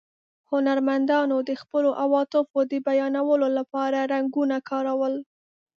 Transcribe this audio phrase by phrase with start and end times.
[0.51, 5.13] هنرمندانو د خپلو عواطفو د بیانولو له پاره رنګونه کارول.